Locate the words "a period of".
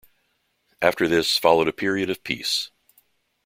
1.67-2.23